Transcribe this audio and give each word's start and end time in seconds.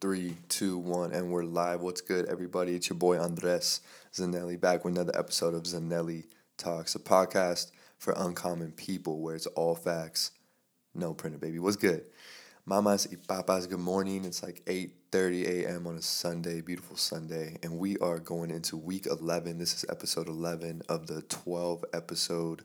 Three, 0.00 0.38
two, 0.48 0.78
one, 0.78 1.12
and 1.12 1.30
we're 1.30 1.44
live. 1.44 1.82
What's 1.82 2.00
good, 2.00 2.24
everybody? 2.24 2.74
It's 2.74 2.88
your 2.88 2.96
boy 2.96 3.18
Andres 3.18 3.82
Zanelli 4.14 4.58
back 4.58 4.82
with 4.82 4.94
another 4.94 5.12
episode 5.14 5.52
of 5.52 5.64
Zanelli 5.64 6.24
Talks, 6.56 6.94
a 6.94 6.98
podcast 6.98 7.70
for 7.98 8.14
uncommon 8.16 8.72
people 8.72 9.20
where 9.20 9.34
it's 9.34 9.44
all 9.48 9.74
facts, 9.74 10.30
no 10.94 11.12
printer, 11.12 11.36
baby. 11.36 11.58
What's 11.58 11.76
good? 11.76 12.04
Mamas 12.64 13.08
y 13.10 13.18
papas, 13.28 13.66
good 13.66 13.78
morning. 13.78 14.24
It's 14.24 14.42
like 14.42 14.62
8.30 14.64 15.66
a.m. 15.66 15.86
on 15.86 15.96
a 15.96 16.02
Sunday, 16.02 16.62
beautiful 16.62 16.96
Sunday, 16.96 17.58
and 17.62 17.78
we 17.78 17.98
are 17.98 18.18
going 18.18 18.50
into 18.50 18.78
week 18.78 19.04
11. 19.04 19.58
This 19.58 19.74
is 19.74 19.84
episode 19.90 20.28
11 20.28 20.80
of 20.88 21.08
the 21.08 21.20
12 21.20 21.84
episode 21.92 22.64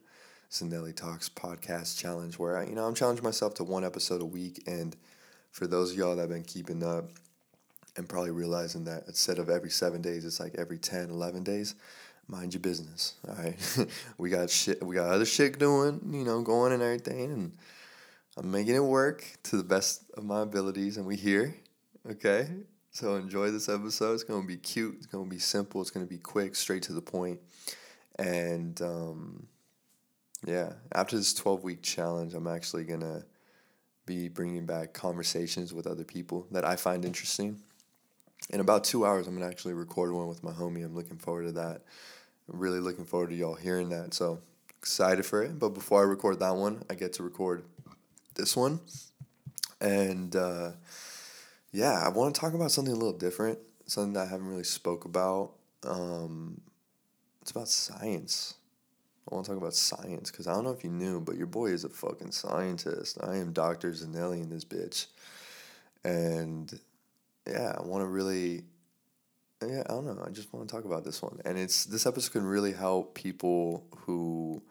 Zanelli 0.50 0.96
Talks 0.96 1.28
podcast 1.28 2.00
challenge 2.00 2.40
where, 2.40 2.58
I, 2.58 2.64
you 2.64 2.76
know, 2.76 2.86
I'm 2.86 2.96
challenging 2.96 3.26
myself 3.26 3.56
to 3.56 3.66
one 3.66 3.84
episode 3.84 4.22
a 4.22 4.26
week 4.26 4.64
and– 4.68 4.96
for 5.56 5.68
those 5.68 5.92
of 5.92 5.98
y'all 5.98 6.18
that 6.18 6.24
have 6.24 6.30
been 6.30 6.44
keeping 6.44 6.84
up 6.84 7.06
and 7.98 8.08
probably 8.08 8.32
realizing 8.32 8.84
that 8.86 9.04
instead 9.08 9.40
of 9.40 9.50
every 9.50 9.70
seven 9.70 10.02
days, 10.02 10.26
it's 10.26 10.40
like 10.40 10.56
every 10.58 10.78
10, 10.78 11.10
11 11.10 11.44
days, 11.44 11.76
mind 12.28 12.54
your 12.54 12.62
business. 12.62 13.16
All 13.28 13.36
right. 13.36 13.88
we 14.18 14.30
got 14.30 14.50
shit, 14.50 14.84
we 14.84 14.96
got 14.96 15.10
other 15.10 15.26
shit 15.26 15.58
doing, 15.60 16.02
you 16.12 16.24
know, 16.24 16.42
going 16.42 16.74
and 16.74 16.82
everything. 16.82 17.32
And 17.32 17.52
I'm 18.38 18.52
making 18.52 18.76
it 18.76 18.84
work 18.84 19.26
to 19.44 19.58
the 19.58 19.64
best 19.64 20.04
of 20.16 20.26
my 20.26 20.42
abilities. 20.42 20.98
And 20.98 21.06
we 21.06 21.16
here. 21.16 21.56
Okay. 22.10 22.50
So 22.92 23.16
enjoy 23.16 23.52
this 23.52 23.68
episode. 23.70 24.14
It's 24.14 24.24
going 24.24 24.42
to 24.42 24.48
be 24.48 24.58
cute. 24.58 24.96
It's 24.98 25.06
going 25.06 25.26
to 25.26 25.30
be 25.30 25.40
simple. 25.40 25.82
It's 25.82 25.92
going 25.92 26.06
to 26.06 26.10
be 26.10 26.18
quick, 26.18 26.56
straight 26.56 26.84
to 26.84 26.94
the 26.94 27.02
point. 27.02 27.40
And, 28.18 28.82
um, 28.82 29.48
yeah, 30.46 30.74
after 30.94 31.18
this 31.18 31.34
12 31.34 31.64
week 31.64 31.82
challenge, 31.82 32.34
I'm 32.34 32.48
actually 32.48 32.84
going 32.84 33.02
to 33.02 33.26
be 34.06 34.30
bringing 34.30 34.66
back 34.66 34.94
conversations 34.94 35.74
with 35.74 35.88
other 35.88 36.04
people 36.04 36.48
that 36.52 36.64
I 36.64 36.76
find 36.76 37.04
interesting. 37.04 37.60
In 38.52 38.60
about 38.60 38.84
two 38.84 39.06
hours, 39.06 39.28
I'm 39.28 39.34
gonna 39.34 39.50
actually 39.50 39.74
record 39.74 40.14
one 40.14 40.28
with 40.28 40.44
my 40.44 40.52
homie. 40.52 40.86
I'm 40.86 40.96
looking 40.96 41.18
forward 41.18 41.48
to 41.48 41.52
that. 41.54 41.82
Really 42.48 42.80
looking 42.80 43.06
forward 43.06 43.32
to 43.32 43.36
y'all 43.36 43.56
hearing 43.56 43.90
that. 43.90 44.14
So 44.14 44.40
excited 44.80 45.26
for 45.26 45.42
it. 45.42 45.58
But 45.58 45.70
before 45.70 46.02
I 46.02 46.04
record 46.04 46.40
that 46.40 46.56
one, 46.56 46.84
I 46.90 46.94
get 46.94 47.14
to 47.14 47.24
record 47.24 47.64
this 48.36 48.56
one. 48.56 48.80
And 49.82 50.36
uh, 50.36 50.72
yeah, 51.72 52.02
I 52.06 52.10
want 52.10 52.36
to 52.36 52.40
talk 52.40 52.54
about 52.54 52.72
something 52.72 52.94
a 52.94 52.98
little 52.98 53.18
different, 53.18 53.58
something 53.88 54.14
that 54.14 54.28
I 54.28 54.30
haven't 54.30 54.48
really 54.48 54.64
spoke 54.64 55.06
about. 55.06 55.54
Um, 55.84 56.62
it's 57.42 57.52
about 57.52 57.68
science. 57.68 58.56
I 59.30 59.34
want 59.34 59.46
to 59.46 59.52
talk 59.52 59.60
about 59.60 59.74
science 59.74 60.30
because 60.30 60.48
I 60.48 60.54
don't 60.54 60.64
know 60.64 60.72
if 60.72 60.84
you 60.84 60.92
knew, 60.92 61.20
but 61.20 61.36
your 61.36 61.48
boy 61.48 61.68
is 61.68 61.84
a 61.84 61.90
fucking 61.90 62.32
scientist. 62.32 63.18
I 63.24 63.38
am 63.38 63.54
Dr. 63.54 63.92
Zanelli 63.92 64.42
in 64.42 64.50
this 64.50 64.66
bitch. 64.66 65.08
And 66.04 66.80
yeah, 67.48 67.76
I 67.78 67.82
want 67.84 68.02
to 68.02 68.08
really, 68.08 68.64
yeah, 69.62 69.84
I 69.86 69.94
don't 69.94 70.06
know. 70.06 70.24
I 70.26 70.32
just 70.32 70.54
want 70.54 70.68
to 70.68 70.76
talk 70.76 70.86
about 70.86 71.04
this 71.04 71.22
one. 71.22 71.40
And 71.46 71.58
it's, 71.58 71.86
this 71.86 72.06
episode 72.06 72.32
can 72.32 72.46
really 72.46 72.74
help 72.74 73.16
people 73.16 73.86
who, 74.06 74.64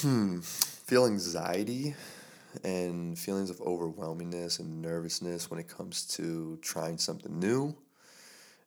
hmm, 0.00 0.40
feel 0.40 1.06
anxiety 1.06 1.94
and 2.64 3.18
feelings 3.18 3.50
of 3.50 3.58
overwhelmingness 3.60 4.60
and 4.60 4.82
nervousness 4.82 5.50
when 5.50 5.58
it 5.58 5.68
comes 5.68 6.06
to 6.06 6.58
trying 6.62 6.98
something 6.98 7.38
new 7.38 7.74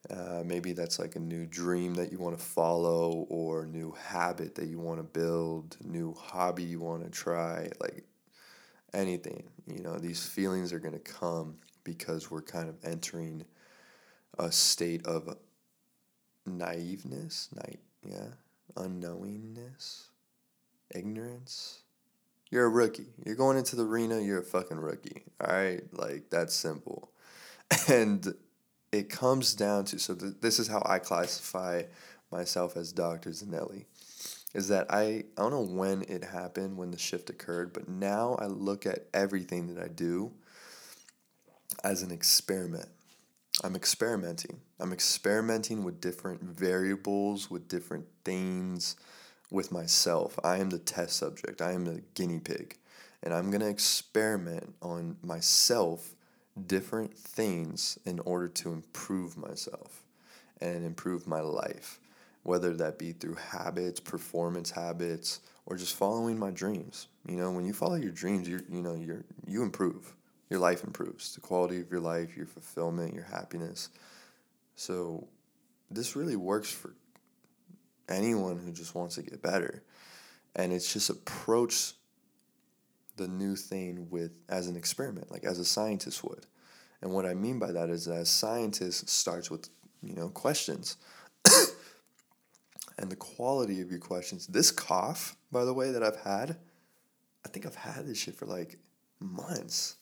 uh, 0.10 0.44
maybe 0.46 0.74
that's 0.74 1.00
like 1.00 1.16
a 1.16 1.20
new 1.20 1.46
dream 1.46 1.96
that 1.96 2.12
you 2.12 2.20
want 2.20 2.38
to 2.38 2.44
follow, 2.44 3.26
or 3.30 3.64
a 3.64 3.68
new 3.68 3.92
habit 3.92 4.56
that 4.56 4.68
you 4.68 4.80
want 4.80 5.00
to 5.00 5.04
build, 5.04 5.78
new 5.84 6.14
hobby 6.14 6.64
you 6.64 6.80
want 6.80 7.04
to 7.04 7.10
try, 7.10 7.70
like 7.80 8.04
anything. 8.94 9.44
You 9.66 9.82
know, 9.82 9.98
these 9.98 10.26
feelings 10.26 10.72
are 10.74 10.80
going 10.80 10.94
to 10.94 11.00
come 11.00 11.56
because 11.86 12.30
we're 12.30 12.42
kind 12.42 12.68
of 12.68 12.76
entering 12.84 13.46
a 14.38 14.52
state 14.52 15.06
of 15.06 15.38
naiveness, 16.46 17.48
night, 17.56 17.80
yeah, 18.06 18.28
unknowingness, 18.76 20.08
ignorance. 20.94 21.84
You're 22.52 22.66
a 22.66 22.70
rookie. 22.70 23.14
You're 23.26 23.36
going 23.36 23.58
into 23.58 23.78
the 23.78 23.86
arena, 23.86 24.20
you're 24.20 24.40
a 24.40 24.44
fucking 24.44 24.78
rookie. 24.78 25.24
All 25.42 25.54
right? 25.54 25.82
Like, 25.94 26.30
that's 26.30 26.54
simple. 26.54 27.12
And 27.90 28.36
it 28.92 29.10
comes 29.10 29.54
down 29.54 29.86
to 29.86 30.00
so 30.00 30.16
th- 30.16 30.36
this 30.42 30.60
is 30.60 30.68
how 30.68 30.82
I 30.86 31.00
classify 31.00 31.84
myself 32.32 32.78
as 32.78 32.92
Dr. 32.92 33.32
Zanelli 33.32 33.86
is 34.54 34.70
that 34.70 34.88
I 34.90 35.24
I 35.38 35.42
don't 35.42 35.52
know 35.52 35.66
when 35.66 36.04
it 36.04 36.24
happened 36.24 36.78
when 36.78 36.92
the 36.92 36.98
shift 36.98 37.30
occurred 37.30 37.74
but 37.74 37.90
now 37.90 38.36
I 38.40 38.46
look 38.46 38.86
at 38.86 39.08
everything 39.14 39.74
that 39.74 39.84
I 39.84 39.88
do 39.88 40.32
as 41.84 42.02
an 42.02 42.12
experiment. 42.12 42.90
I'm 43.64 43.76
experimenting. 43.76 44.60
I'm 44.80 44.92
experimenting 44.92 45.84
with 45.84 46.02
different 46.02 46.42
variables, 46.42 47.50
with 47.50 47.68
different 47.68 48.06
things 48.24 48.96
with 49.52 49.72
myself. 49.72 50.38
I 50.44 50.58
am 50.58 50.70
the 50.70 50.80
test 50.80 51.18
subject. 51.18 51.62
I 51.62 51.72
am 51.72 51.86
the 51.86 52.02
guinea 52.14 52.40
pig. 52.40 52.78
And 53.24 53.34
I'm 53.34 53.50
going 53.50 53.62
to 53.62 53.70
experiment 53.70 54.76
on 54.82 55.18
myself 55.24 56.14
different 56.68 57.18
things 57.18 57.98
in 58.06 58.20
order 58.20 58.48
to 58.48 58.72
improve 58.72 59.38
myself 59.38 60.04
and 60.62 60.86
improve 60.86 61.28
my 61.28 61.42
life, 61.42 62.00
whether 62.44 62.74
that 62.76 63.00
be 63.00 63.12
through 63.12 63.36
habits, 63.36 64.00
performance 64.00 64.72
habits, 64.72 65.42
or 65.66 65.76
just 65.76 65.96
following 65.96 66.38
my 66.38 66.52
dreams. 66.52 67.08
You 67.28 67.36
know, 67.36 67.52
when 67.52 67.66
you 67.66 67.74
follow 67.74 67.96
your 67.96 68.12
dreams, 68.12 68.48
you 68.48 68.62
you 68.70 68.82
know, 68.82 68.94
you 68.94 69.24
you 69.48 69.64
improve. 69.64 70.14
Your 70.50 70.60
life 70.60 70.84
improves. 70.84 71.34
The 71.34 71.42
quality 71.42 71.80
of 71.80 71.90
your 71.92 72.00
life, 72.00 72.38
your 72.38 72.46
fulfillment, 72.46 73.14
your 73.14 73.24
happiness. 73.24 73.90
So 74.76 75.28
this 75.90 76.16
really 76.16 76.36
works 76.36 76.72
for 76.72 76.94
anyone 78.10 78.58
who 78.58 78.72
just 78.72 78.96
wants 78.96 79.16
to 79.16 79.24
get 79.24 79.42
better. 79.42 79.84
And 80.56 80.72
it's 80.72 80.92
just 80.92 81.10
approach 81.10 81.94
the 83.18 83.28
new 83.28 83.56
thing 83.56 84.08
with 84.10 84.32
as 84.50 84.68
an 84.68 84.76
experiment, 84.76 85.32
like 85.32 85.44
as 85.44 85.60
a 85.60 85.66
scientist 85.66 86.24
would. 86.24 86.46
And 87.02 87.12
what 87.12 87.26
I 87.26 87.34
mean 87.34 87.60
by 87.60 87.72
that 87.72 87.90
is 87.90 88.06
that 88.06 88.20
a 88.20 88.26
scientist 88.26 89.10
starts 89.10 89.50
with, 89.50 89.70
you 90.02 90.14
know, 90.14 90.30
questions. 90.30 90.98
and 92.98 93.10
the 93.10 93.16
quality 93.16 93.82
of 93.82 93.90
your 93.90 94.00
questions. 94.00 94.48
This 94.48 94.72
cough, 94.72 95.36
by 95.52 95.66
the 95.66 95.74
way, 95.74 95.92
that 95.92 96.04
I've 96.04 96.22
had, 96.22 96.58
I 97.46 97.50
think 97.50 97.66
I've 97.66 97.76
had 97.76 98.08
this 98.08 98.18
shit 98.18 98.36
for 98.36 98.46
like 98.46 98.78
months. 99.20 99.96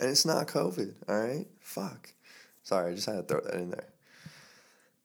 And 0.00 0.08
it's 0.08 0.24
not 0.24 0.48
COVID, 0.48 0.94
all 1.08 1.20
right? 1.20 1.46
Fuck. 1.60 2.12
Sorry, 2.62 2.92
I 2.92 2.94
just 2.94 3.06
had 3.06 3.16
to 3.16 3.22
throw 3.22 3.40
that 3.42 3.54
in 3.54 3.70
there. 3.70 3.88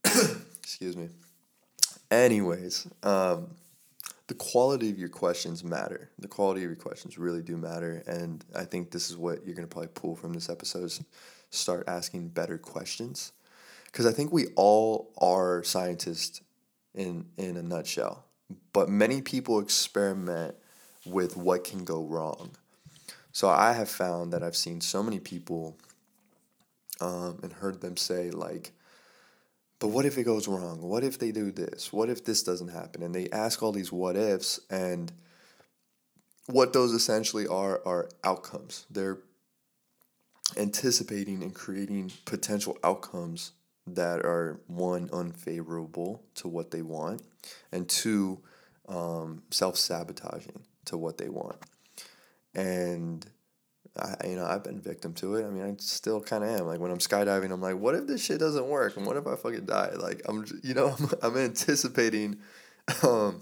Excuse 0.64 0.96
me. 0.96 1.10
Anyways, 2.10 2.88
um, 3.04 3.48
the 4.28 4.36
quality 4.36 4.90
of 4.90 4.98
your 4.98 5.10
questions 5.10 5.64
matter. 5.64 6.10
The 6.18 6.30
quality 6.30 6.62
of 6.62 6.70
your 6.70 6.78
questions 6.78 7.18
really 7.18 7.42
do 7.42 7.58
matter, 7.58 8.04
and 8.08 8.44
I 8.56 8.64
think 8.64 8.92
this 8.92 9.10
is 9.10 9.18
what 9.18 9.46
you're 9.46 9.56
gonna 9.56 9.68
probably 9.68 9.90
pull 9.94 10.16
from 10.16 10.34
this 10.34 10.50
episode: 10.50 10.86
is 10.86 11.04
start 11.50 11.84
asking 11.88 12.30
better 12.30 12.58
questions, 12.58 13.34
because 13.86 14.06
I 14.06 14.12
think 14.12 14.32
we 14.32 14.48
all 14.56 15.12
are 15.18 15.64
scientists 15.64 16.42
in 16.94 17.26
in 17.38 17.58
a 17.58 17.64
nutshell, 17.64 18.26
but 18.72 18.88
many 18.88 19.22
people 19.22 19.60
experiment 19.60 20.56
with 21.06 21.36
what 21.36 21.64
can 21.64 21.84
go 21.84 22.04
wrong. 22.04 22.52
So 23.36 23.50
I 23.50 23.74
have 23.74 23.90
found 23.90 24.32
that 24.32 24.44
I've 24.44 24.56
seen 24.56 24.80
so 24.80 25.04
many 25.04 25.20
people 25.20 25.76
um, 27.02 27.38
and 27.44 27.52
heard 27.52 27.82
them 27.82 27.98
say 27.98 28.32
like 28.32 28.72
but 29.80 29.90
what 29.90 30.06
if 30.06 30.18
it 30.18 30.24
goes 30.24 30.48
wrong? 30.48 30.82
What 30.82 31.04
if 31.04 31.20
they 31.20 31.34
do 31.34 31.52
this? 31.52 31.92
What 31.92 32.10
if 32.10 32.24
this 32.24 32.44
doesn't 32.44 32.70
happen? 32.70 33.04
And 33.04 33.14
they 33.14 33.30
ask 33.32 33.62
all 33.62 33.74
these 33.74 33.92
what 33.92 34.16
ifs, 34.16 34.58
and 34.70 35.12
what 36.46 36.72
those 36.72 36.94
essentially 36.94 37.46
are 37.46 37.82
are 37.86 38.08
outcomes. 38.24 38.86
They're 38.90 39.18
anticipating 40.56 41.44
and 41.44 41.54
creating 41.54 42.14
potential 42.24 42.78
outcomes 42.86 43.52
that 43.86 44.20
are 44.20 44.62
one 44.68 45.10
unfavorable 45.12 46.24
to 46.36 46.48
what 46.48 46.72
they 46.72 46.82
want, 46.82 47.22
and 47.74 47.90
two 47.90 48.40
um, 48.88 49.44
self 49.52 49.76
sabotaging 49.76 50.62
to 50.86 50.98
what 50.98 51.18
they 51.18 51.28
want. 51.28 51.58
And 52.56 53.26
I, 53.98 54.28
you 54.28 54.36
know, 54.36 54.46
I've 54.46 54.64
been 54.64 54.80
victim 54.80 55.14
to 55.16 55.36
it. 55.36 55.46
I 55.46 55.50
mean, 55.50 55.64
I 55.64 55.74
still 55.80 56.22
kind 56.22 56.44
of 56.44 56.50
am. 56.50 56.66
Like 56.68 56.80
when 56.80 56.92
I'm 56.92 56.98
skydiving, 56.98 57.52
I'm 57.52 57.62
like, 57.62 57.78
what 57.78 57.96
if 57.96 58.08
this 58.08 58.24
shit 58.24 58.40
doesn't 58.40 58.68
work? 58.68 58.98
And 58.98 59.06
what 59.06 59.18
if 59.18 59.28
I 59.28 59.36
fucking 59.36 59.66
die? 59.66 59.92
Like 59.98 60.22
I'm, 60.28 60.46
you 60.64 60.74
know, 60.74 60.88
I'm, 61.00 61.10
I'm 61.22 61.38
anticipating 61.38 62.38
um, 63.04 63.40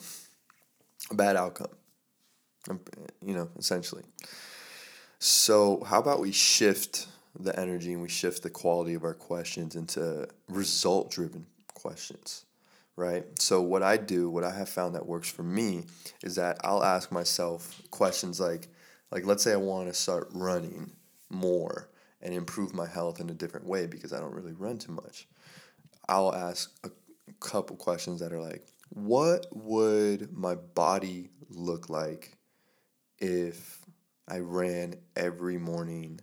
a 1.10 1.16
bad 1.16 1.36
outcome. 1.36 1.72
I'm, 2.70 2.80
you 3.26 3.34
know, 3.34 3.50
essentially. 3.58 4.04
So 5.20 5.84
how 5.86 6.00
about 6.00 6.20
we 6.20 6.32
shift 6.32 7.08
the 7.40 7.58
energy 7.60 7.94
and 7.94 8.02
we 8.02 8.10
shift 8.10 8.44
the 8.44 8.50
quality 8.50 8.94
of 8.94 9.04
our 9.04 9.14
questions 9.14 9.76
into 9.76 10.28
result-driven 10.50 11.46
questions, 11.74 12.46
right? 12.96 13.26
So 13.40 13.62
what 13.62 13.82
I 13.82 13.98
do, 13.98 14.30
what 14.30 14.44
I 14.44 14.52
have 14.54 14.70
found 14.70 14.96
that 14.96 15.06
works 15.06 15.30
for 15.30 15.44
me, 15.44 15.86
is 16.24 16.36
that 16.36 16.58
I'll 16.64 16.84
ask 16.84 17.12
myself 17.12 17.82
questions 17.90 18.40
like 18.40 18.68
like 19.14 19.28
let's 19.28 19.44
say 19.44 19.54
I 19.54 19.58
want 19.58 19.88
to 19.88 19.94
start 19.94 20.28
running 20.34 20.92
more 21.30 21.88
and 22.22 22.34
improve 22.34 22.74
my 22.74 22.88
health 22.88 23.20
in 23.20 23.30
a 23.30 23.34
different 23.34 23.68
way 23.68 23.86
because 23.86 24.12
I 24.12 24.20
don't 24.20 24.34
really 24.34 24.54
run 24.54 24.80
too 24.80 24.92
much. 24.92 25.28
I'll 26.10 26.34
ask 26.34 26.74
a 26.84 26.90
couple 27.40 27.76
questions 27.76 28.20
that 28.22 28.34
are 28.34 28.42
like, 28.42 28.66
what 28.90 29.46
would 29.52 30.34
my 30.36 30.56
body 30.56 31.30
look 31.50 31.90
like 31.90 32.38
if 33.20 33.86
I 34.28 34.40
ran 34.40 34.96
every 35.16 35.60
morning 35.60 36.20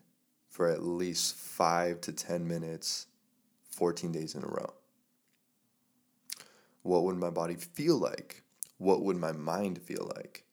for 0.49 0.69
at 0.69 0.83
least 0.83 1.37
five 1.37 2.01
to 2.03 2.13
10 2.13 2.47
minutes, 2.49 3.07
14 3.71 4.11
days 4.11 4.35
in 4.35 4.43
a 4.43 4.49
row? 4.49 4.73
What 6.83 7.05
would 7.05 7.17
my 7.17 7.31
body 7.31 7.55
feel 7.55 7.99
like? 7.99 8.43
What 8.79 9.05
would 9.05 9.17
my 9.17 9.33
mind 9.33 9.81
feel 9.81 10.11
like? 10.17 10.45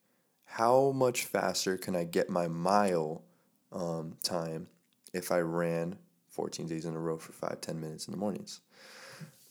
How 0.47 0.91
much 0.91 1.25
faster 1.25 1.77
can 1.77 1.95
I 1.95 2.03
get 2.03 2.29
my 2.29 2.47
mile 2.47 3.21
um, 3.71 4.17
time 4.23 4.67
if 5.13 5.31
I 5.31 5.39
ran 5.39 5.97
14 6.29 6.67
days 6.67 6.85
in 6.85 6.95
a 6.95 6.99
row 6.99 7.17
for 7.17 7.33
five, 7.33 7.61
10 7.61 7.79
minutes 7.79 8.07
in 8.07 8.11
the 8.11 8.17
mornings? 8.17 8.61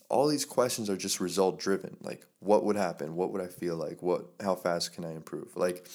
All 0.09 0.27
these 0.27 0.43
questions 0.43 0.89
are 0.89 0.97
just 0.97 1.19
result 1.19 1.59
driven. 1.59 1.97
Like, 2.01 2.25
what 2.39 2.63
would 2.63 2.75
happen? 2.75 3.15
What 3.15 3.31
would 3.31 3.41
I 3.41 3.47
feel 3.47 3.75
like? 3.75 4.01
What? 4.01 4.25
How 4.41 4.55
fast 4.55 4.93
can 4.93 5.05
I 5.05 5.11
improve? 5.11 5.55
Like, 5.55 5.87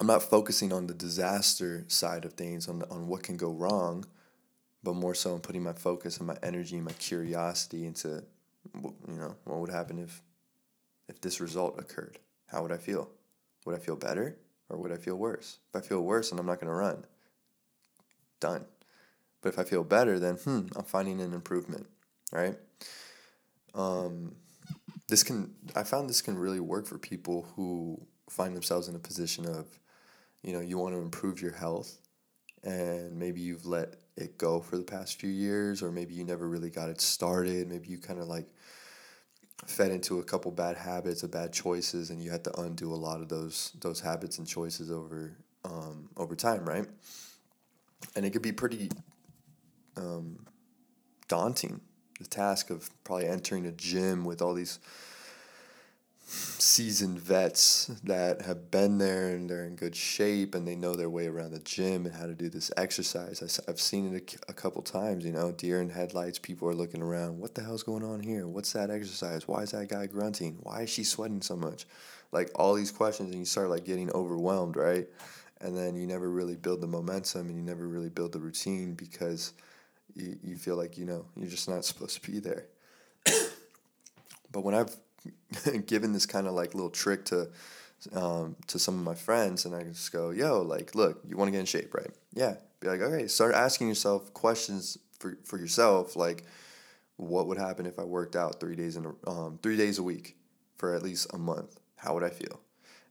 I'm 0.00 0.06
not 0.06 0.22
focusing 0.22 0.72
on 0.72 0.86
the 0.86 0.94
disaster 0.94 1.84
side 1.88 2.24
of 2.24 2.34
things, 2.34 2.68
on, 2.68 2.82
on 2.90 3.08
what 3.08 3.22
can 3.22 3.36
go 3.36 3.50
wrong, 3.50 4.04
but 4.82 4.94
more 4.94 5.14
so 5.14 5.34
on 5.34 5.40
putting 5.40 5.62
my 5.62 5.72
focus 5.72 6.18
and 6.18 6.26
my 6.26 6.36
energy 6.42 6.76
and 6.76 6.84
my 6.84 6.92
curiosity 6.92 7.84
into, 7.84 8.22
you 8.74 8.94
know, 9.06 9.34
what 9.44 9.58
would 9.58 9.70
happen 9.70 9.98
if, 9.98 10.22
if 11.08 11.20
this 11.20 11.40
result 11.40 11.78
occurred? 11.78 12.18
How 12.46 12.62
would 12.62 12.72
I 12.72 12.78
feel? 12.78 13.08
Would 13.64 13.74
I 13.74 13.78
feel 13.78 13.96
better 13.96 14.36
or 14.68 14.78
would 14.78 14.92
I 14.92 14.96
feel 14.96 15.16
worse? 15.16 15.58
If 15.68 15.82
I 15.82 15.86
feel 15.86 16.02
worse, 16.02 16.30
then 16.30 16.38
I'm 16.38 16.46
not 16.46 16.60
going 16.60 16.68
to 16.68 16.74
run. 16.74 17.04
Done. 18.40 18.64
But 19.40 19.50
if 19.50 19.58
I 19.58 19.64
feel 19.64 19.84
better, 19.84 20.18
then 20.18 20.36
hmm, 20.36 20.66
I'm 20.76 20.84
finding 20.84 21.20
an 21.20 21.34
improvement, 21.34 21.86
right? 22.32 22.56
Um, 23.74 24.36
this 25.08 25.22
can 25.22 25.54
I 25.76 25.82
found 25.82 26.08
this 26.08 26.22
can 26.22 26.38
really 26.38 26.60
work 26.60 26.86
for 26.86 26.98
people 26.98 27.46
who 27.54 28.00
find 28.30 28.56
themselves 28.56 28.88
in 28.88 28.94
a 28.94 28.98
position 28.98 29.46
of 29.46 29.66
you 30.44 30.52
know, 30.52 30.60
you 30.60 30.76
want 30.76 30.94
to 30.94 31.00
improve 31.00 31.40
your 31.40 31.52
health 31.52 31.98
and 32.62 33.18
maybe 33.18 33.40
you've 33.40 33.66
let 33.66 33.96
it 34.16 34.36
go 34.36 34.60
for 34.60 34.76
the 34.76 34.82
past 34.84 35.18
few 35.18 35.30
years 35.30 35.82
or 35.82 35.90
maybe 35.90 36.14
you 36.14 36.22
never 36.22 36.46
really 36.48 36.70
got 36.70 36.90
it 36.90 37.00
started, 37.00 37.66
maybe 37.68 37.88
you 37.88 37.98
kind 37.98 38.20
of 38.20 38.28
like 38.28 38.46
fed 39.66 39.90
into 39.90 40.18
a 40.18 40.22
couple 40.22 40.50
bad 40.50 40.76
habits 40.76 41.24
or 41.24 41.28
bad 41.28 41.52
choices 41.52 42.10
and 42.10 42.22
you 42.22 42.30
had 42.30 42.44
to 42.44 42.60
undo 42.60 42.92
a 42.92 42.96
lot 42.96 43.20
of 43.20 43.28
those 43.28 43.72
those 43.80 44.00
habits 44.00 44.38
and 44.38 44.46
choices 44.46 44.90
over 44.90 45.36
um, 45.64 46.08
over 46.16 46.34
time, 46.34 46.64
right? 46.64 46.86
And 48.14 48.26
it 48.26 48.30
could 48.30 48.42
be 48.42 48.52
pretty 48.52 48.90
um, 49.96 50.44
daunting 51.28 51.80
the 52.20 52.26
task 52.26 52.70
of 52.70 52.90
probably 53.02 53.26
entering 53.26 53.66
a 53.66 53.72
gym 53.72 54.24
with 54.24 54.42
all 54.42 54.54
these 54.54 54.78
seasoned 56.26 57.18
vets 57.20 57.86
that 58.02 58.42
have 58.42 58.70
been 58.70 58.98
there 58.98 59.28
and 59.28 59.48
they're 59.48 59.64
in 59.64 59.76
good 59.76 59.94
shape 59.94 60.54
and 60.54 60.66
they 60.66 60.74
know 60.74 60.94
their 60.94 61.10
way 61.10 61.26
around 61.26 61.52
the 61.52 61.58
gym 61.60 62.06
and 62.06 62.14
how 62.14 62.26
to 62.26 62.34
do 62.34 62.48
this 62.48 62.70
exercise. 62.76 63.42
I, 63.42 63.70
have 63.70 63.80
seen 63.80 64.14
it 64.14 64.36
a, 64.48 64.50
a 64.50 64.54
couple 64.54 64.82
times, 64.82 65.24
you 65.24 65.32
know, 65.32 65.52
deer 65.52 65.80
in 65.80 65.90
headlights. 65.90 66.38
People 66.38 66.68
are 66.68 66.74
looking 66.74 67.02
around. 67.02 67.38
What 67.38 67.54
the 67.54 67.62
hell's 67.62 67.82
going 67.82 68.02
on 68.02 68.20
here? 68.20 68.48
What's 68.48 68.72
that 68.72 68.90
exercise? 68.90 69.46
Why 69.46 69.62
is 69.62 69.72
that 69.72 69.88
guy 69.88 70.06
grunting? 70.06 70.58
Why 70.62 70.82
is 70.82 70.90
she 70.90 71.04
sweating 71.04 71.42
so 71.42 71.56
much? 71.56 71.84
Like 72.32 72.50
all 72.54 72.74
these 72.74 72.90
questions, 72.90 73.30
and 73.30 73.38
you 73.38 73.44
start 73.44 73.68
like 73.68 73.84
getting 73.84 74.10
overwhelmed, 74.12 74.76
right? 74.76 75.06
And 75.60 75.76
then 75.76 75.94
you 75.94 76.06
never 76.06 76.28
really 76.28 76.56
build 76.56 76.80
the 76.80 76.86
momentum 76.86 77.48
and 77.48 77.56
you 77.56 77.62
never 77.62 77.86
really 77.86 78.08
build 78.08 78.32
the 78.32 78.40
routine 78.40 78.94
because 78.94 79.52
you, 80.14 80.36
you 80.42 80.56
feel 80.56 80.76
like, 80.76 80.98
you 80.98 81.04
know, 81.04 81.26
you're 81.36 81.48
just 81.50 81.68
not 81.68 81.84
supposed 81.84 82.22
to 82.22 82.30
be 82.30 82.40
there. 82.40 82.66
but 84.52 84.62
when 84.62 84.74
I've 84.74 84.94
given 85.86 86.12
this 86.12 86.26
kind 86.26 86.46
of 86.46 86.54
like 86.54 86.74
little 86.74 86.90
trick 86.90 87.24
to 87.26 87.50
um, 88.12 88.56
to 88.66 88.78
some 88.78 88.98
of 88.98 89.04
my 89.04 89.14
friends, 89.14 89.64
and 89.64 89.74
I 89.74 89.82
just 89.84 90.12
go, 90.12 90.30
"Yo, 90.30 90.62
like, 90.62 90.94
look, 90.94 91.22
you 91.26 91.36
want 91.36 91.48
to 91.48 91.52
get 91.52 91.60
in 91.60 91.66
shape, 91.66 91.94
right? 91.94 92.10
Yeah." 92.32 92.56
Be 92.80 92.88
like, 92.88 93.00
"Okay, 93.00 93.26
start 93.28 93.54
asking 93.54 93.88
yourself 93.88 94.32
questions 94.34 94.98
for 95.18 95.38
for 95.44 95.58
yourself, 95.58 96.16
like, 96.16 96.44
what 97.16 97.46
would 97.46 97.58
happen 97.58 97.86
if 97.86 97.98
I 97.98 98.04
worked 98.04 98.36
out 98.36 98.60
three 98.60 98.76
days 98.76 98.96
in 98.96 99.06
a, 99.06 99.30
um, 99.30 99.58
three 99.62 99.76
days 99.76 99.98
a 99.98 100.02
week 100.02 100.36
for 100.76 100.94
at 100.94 101.02
least 101.02 101.28
a 101.32 101.38
month? 101.38 101.80
How 101.96 102.14
would 102.14 102.24
I 102.24 102.30
feel?" 102.30 102.60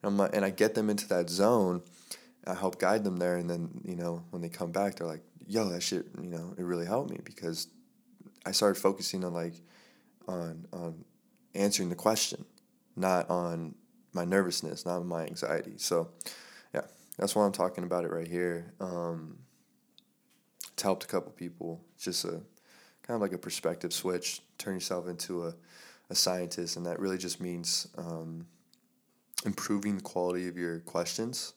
And, 0.03 0.17
like, 0.17 0.35
and 0.35 0.43
I 0.45 0.49
get 0.49 0.75
them 0.75 0.89
into 0.89 1.07
that 1.07 1.29
zone. 1.29 1.81
I 2.45 2.53
help 2.53 2.77
guide 2.77 3.03
them 3.03 3.17
there, 3.17 3.37
and 3.37 3.49
then 3.49 3.81
you 3.83 3.95
know 3.95 4.23
when 4.29 4.41
they 4.41 4.49
come 4.49 4.71
back, 4.71 4.95
they're 4.95 5.07
like, 5.07 5.23
"Yo, 5.47 5.69
that 5.69 5.81
shit, 5.81 6.05
you 6.21 6.29
know, 6.29 6.53
it 6.57 6.63
really 6.63 6.85
helped 6.85 7.09
me 7.09 7.19
because 7.23 7.67
I 8.45 8.51
started 8.51 8.79
focusing 8.79 9.23
on 9.23 9.33
like 9.33 9.53
on 10.27 10.67
on 10.73 11.05
answering 11.55 11.89
the 11.89 11.95
question, 11.95 12.45
not 12.95 13.29
on 13.29 13.75
my 14.13 14.25
nervousness, 14.25 14.85
not 14.85 14.97
on 14.97 15.07
my 15.07 15.25
anxiety. 15.25 15.73
So, 15.77 16.09
yeah, 16.73 16.81
that's 17.17 17.35
why 17.35 17.45
I'm 17.45 17.51
talking 17.51 17.83
about 17.83 18.05
it 18.05 18.11
right 18.11 18.27
here. 18.27 18.73
Um, 18.79 19.39
it's 20.71 20.83
helped 20.83 21.03
a 21.03 21.07
couple 21.07 21.31
people. 21.31 21.83
It's 21.95 22.05
just 22.05 22.25
a 22.25 22.41
kind 23.03 23.15
of 23.15 23.21
like 23.21 23.33
a 23.33 23.37
perspective 23.37 23.93
switch. 23.93 24.41
Turn 24.57 24.75
yourself 24.75 25.07
into 25.07 25.45
a, 25.45 25.53
a 26.09 26.15
scientist, 26.15 26.77
and 26.77 26.85
that 26.85 26.99
really 26.99 27.17
just 27.17 27.39
means 27.41 27.87
um, 27.97 28.47
improving 29.45 29.97
the 29.97 30.03
quality 30.03 30.47
of 30.47 30.57
your 30.57 30.79
questions, 30.79 31.53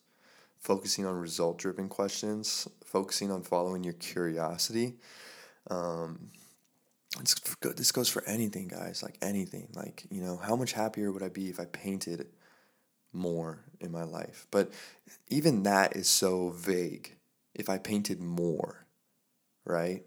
focusing 0.59 1.07
on 1.07 1.15
result 1.15 1.59
driven 1.59 1.89
questions, 1.89 2.69
focusing 2.85 3.31
on 3.31 3.43
following 3.43 3.85
your 3.85 3.95
curiosity. 3.95 4.95
Um, 5.71 6.31
it's 7.21 7.35
good. 7.57 7.77
This 7.77 7.93
goes 7.93 8.09
for 8.09 8.25
anything, 8.25 8.69
guys. 8.69 9.03
Like 9.03 9.19
anything. 9.23 9.69
Like 9.75 10.05
you 10.11 10.23
know, 10.23 10.37
how 10.37 10.57
much 10.57 10.73
happier 10.73 11.11
would 11.13 11.23
I 11.23 11.29
be 11.29 11.49
if 11.49 11.61
I 11.61 11.67
painted 11.67 12.27
more 13.13 13.61
in 13.81 13.91
my 13.91 14.05
life? 14.05 14.47
But 14.51 14.73
even 15.29 15.63
that 15.65 15.97
is 15.97 16.09
so 16.09 16.51
vague. 16.51 17.17
If 17.55 17.71
I 17.71 17.79
painted 17.79 18.21
more, 18.21 18.87
right? 19.65 20.03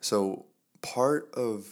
So 0.00 0.46
part 0.82 1.32
of 1.34 1.66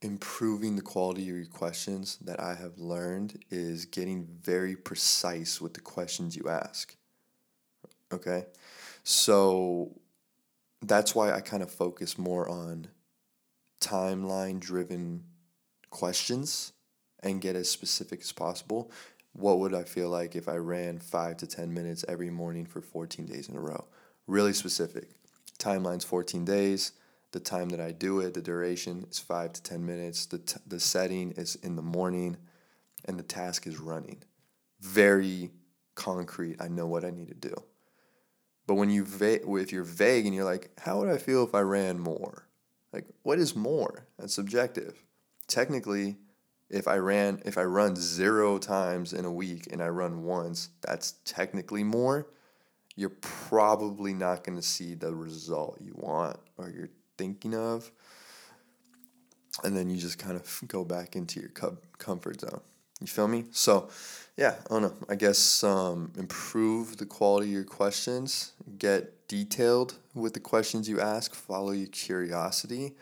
improving 0.00 0.76
the 0.76 0.82
quality 0.82 1.22
of 1.22 1.36
your 1.36 1.44
questions 1.46 2.18
that 2.22 2.40
I 2.40 2.54
have 2.54 2.78
learned 2.78 3.42
is 3.50 3.84
getting 3.84 4.26
very 4.42 4.76
precise 4.76 5.60
with 5.60 5.74
the 5.74 5.80
questions 5.80 6.36
you 6.36 6.48
ask. 6.48 6.96
Okay? 8.12 8.46
So 9.02 9.90
that's 10.82 11.14
why 11.14 11.32
I 11.32 11.40
kind 11.40 11.62
of 11.62 11.70
focus 11.70 12.18
more 12.18 12.48
on 12.48 12.88
timeline 13.80 14.60
driven 14.60 15.24
questions 15.90 16.72
and 17.20 17.40
get 17.40 17.56
as 17.56 17.70
specific 17.70 18.20
as 18.20 18.32
possible. 18.32 18.90
What 19.32 19.58
would 19.58 19.74
I 19.74 19.84
feel 19.84 20.08
like 20.08 20.36
if 20.36 20.48
I 20.48 20.56
ran 20.56 20.98
five 20.98 21.36
to 21.38 21.46
10 21.46 21.72
minutes 21.72 22.04
every 22.08 22.30
morning 22.30 22.66
for 22.66 22.80
14 22.80 23.26
days 23.26 23.48
in 23.48 23.56
a 23.56 23.60
row? 23.60 23.86
Really 24.26 24.52
specific. 24.52 25.08
Timeline's 25.58 26.04
14 26.04 26.44
days. 26.44 26.92
The 27.32 27.40
time 27.40 27.68
that 27.70 27.80
I 27.80 27.92
do 27.92 28.20
it, 28.20 28.34
the 28.34 28.40
duration 28.40 29.06
is 29.10 29.18
five 29.18 29.52
to 29.52 29.62
10 29.62 29.84
minutes. 29.84 30.26
The, 30.26 30.38
t- 30.38 30.60
the 30.66 30.80
setting 30.80 31.32
is 31.32 31.56
in 31.56 31.76
the 31.76 31.82
morning 31.82 32.36
and 33.04 33.18
the 33.18 33.22
task 33.22 33.66
is 33.66 33.78
running. 33.78 34.22
Very 34.80 35.50
concrete. 35.94 36.56
I 36.60 36.68
know 36.68 36.86
what 36.86 37.04
I 37.04 37.10
need 37.10 37.28
to 37.28 37.34
do. 37.34 37.54
But 38.68 38.74
when 38.74 38.90
you 38.90 39.02
va- 39.02 39.50
if 39.58 39.72
you're 39.72 39.82
vague 39.82 40.26
and 40.26 40.34
you're 40.34 40.44
like, 40.44 40.70
how 40.78 41.00
would 41.00 41.08
I 41.08 41.16
feel 41.16 41.42
if 41.42 41.54
I 41.54 41.60
ran 41.60 41.98
more? 41.98 42.46
Like, 42.92 43.06
what 43.22 43.38
is 43.38 43.56
more? 43.56 44.06
That's 44.18 44.34
subjective. 44.34 45.02
Technically, 45.46 46.16
if 46.68 46.86
I 46.86 46.96
ran, 46.96 47.40
if 47.46 47.56
I 47.56 47.64
run 47.64 47.96
zero 47.96 48.58
times 48.58 49.14
in 49.14 49.24
a 49.24 49.32
week 49.32 49.68
and 49.72 49.82
I 49.82 49.88
run 49.88 50.22
once, 50.22 50.68
that's 50.82 51.14
technically 51.24 51.82
more. 51.82 52.26
You're 52.94 53.16
probably 53.22 54.12
not 54.12 54.44
going 54.44 54.58
to 54.58 54.62
see 54.62 54.92
the 54.92 55.14
result 55.14 55.78
you 55.80 55.94
want 55.94 56.38
or 56.58 56.68
you're 56.68 56.90
thinking 57.16 57.54
of. 57.54 57.90
And 59.64 59.74
then 59.74 59.88
you 59.88 59.96
just 59.96 60.18
kind 60.18 60.36
of 60.36 60.60
go 60.68 60.84
back 60.84 61.16
into 61.16 61.40
your 61.40 61.48
comfort 61.96 62.42
zone. 62.42 62.60
You 63.00 63.06
feel 63.06 63.28
me? 63.28 63.44
So, 63.52 63.88
yeah, 64.36 64.54
I 64.66 64.68
don't 64.72 64.82
know. 64.82 64.94
I 65.08 65.14
guess 65.14 65.62
um, 65.64 66.12
improve 66.16 66.96
the 66.96 67.06
quality 67.06 67.48
of 67.48 67.52
your 67.52 67.64
questions, 67.64 68.52
get 68.78 69.28
detailed 69.28 69.94
with 70.14 70.34
the 70.34 70.40
questions 70.40 70.88
you 70.88 71.00
ask, 71.00 71.34
follow 71.34 71.72
your 71.72 71.88
curiosity, 71.88 72.94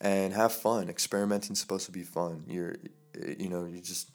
and 0.00 0.32
have 0.32 0.52
fun. 0.52 0.88
Experimenting's 0.88 1.60
supposed 1.60 1.86
to 1.86 1.92
be 1.92 2.02
fun. 2.02 2.44
You're, 2.46 2.76
you 3.38 3.48
know, 3.48 3.64
you 3.64 3.80
just, 3.80 4.10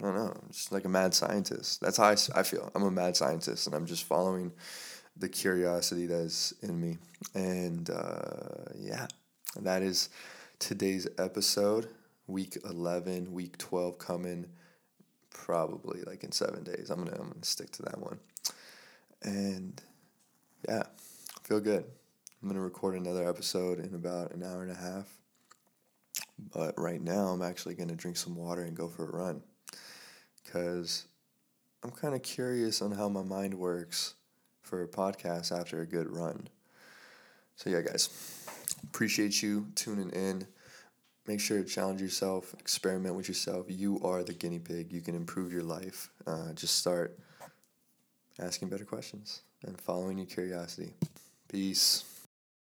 I 0.00 0.04
don't 0.04 0.14
know, 0.14 0.34
just 0.50 0.72
like 0.72 0.84
a 0.84 0.88
mad 0.88 1.14
scientist. 1.14 1.80
That's 1.80 1.96
how 1.96 2.04
I, 2.04 2.16
I 2.34 2.42
feel. 2.42 2.70
I'm 2.74 2.82
a 2.82 2.90
mad 2.90 3.16
scientist, 3.16 3.66
and 3.66 3.74
I'm 3.74 3.86
just 3.86 4.04
following 4.04 4.52
the 5.16 5.28
curiosity 5.28 6.06
that 6.06 6.18
is 6.18 6.54
in 6.62 6.80
me. 6.80 6.98
And 7.34 7.88
uh, 7.90 8.72
yeah, 8.76 9.06
that 9.60 9.82
is 9.82 10.08
today's 10.58 11.08
episode 11.18 11.88
week 12.26 12.58
11, 12.64 13.32
week 13.32 13.58
12 13.58 13.98
coming 13.98 14.46
probably 15.30 16.02
like 16.02 16.24
in 16.24 16.32
seven 16.32 16.64
days. 16.64 16.90
I'm 16.90 17.04
gonna 17.04 17.16
I'm 17.16 17.28
gonna 17.28 17.44
stick 17.44 17.70
to 17.72 17.82
that 17.82 17.98
one. 17.98 18.18
And 19.22 19.80
yeah, 20.68 20.84
feel 21.42 21.60
good. 21.60 21.84
I'm 22.42 22.48
going 22.48 22.60
to 22.60 22.64
record 22.64 22.94
another 22.94 23.28
episode 23.28 23.80
in 23.80 23.94
about 23.94 24.32
an 24.32 24.42
hour 24.42 24.62
and 24.62 24.70
a 24.70 24.74
half. 24.74 25.08
But 26.52 26.78
right 26.78 27.00
now, 27.00 27.28
I'm 27.28 27.42
actually 27.42 27.74
going 27.74 27.88
to 27.88 27.94
drink 27.94 28.16
some 28.16 28.36
water 28.36 28.62
and 28.62 28.76
go 28.76 28.88
for 28.88 29.04
a 29.04 29.16
run. 29.16 29.42
Because 30.44 31.06
I'm 31.82 31.90
kind 31.90 32.14
of 32.14 32.22
curious 32.22 32.82
on 32.82 32.92
how 32.92 33.08
my 33.08 33.22
mind 33.22 33.54
works 33.54 34.14
for 34.62 34.82
a 34.82 34.88
podcast 34.88 35.58
after 35.58 35.80
a 35.80 35.86
good 35.86 36.14
run. 36.14 36.48
So, 37.56 37.70
yeah, 37.70 37.80
guys, 37.80 38.10
appreciate 38.84 39.42
you 39.42 39.68
tuning 39.74 40.10
in. 40.10 40.46
Make 41.26 41.40
sure 41.40 41.60
to 41.60 41.64
challenge 41.64 42.00
yourself, 42.00 42.54
experiment 42.58 43.16
with 43.16 43.26
yourself. 43.26 43.66
You 43.68 44.00
are 44.04 44.22
the 44.22 44.32
guinea 44.32 44.60
pig. 44.60 44.92
You 44.92 45.00
can 45.00 45.14
improve 45.16 45.52
your 45.52 45.64
life. 45.64 46.10
Uh, 46.26 46.52
just 46.52 46.76
start 46.78 47.18
asking 48.38 48.68
better 48.68 48.84
questions 48.84 49.42
and 49.64 49.80
following 49.80 50.18
your 50.18 50.26
curiosity. 50.26 50.94
Peace. 51.48 52.15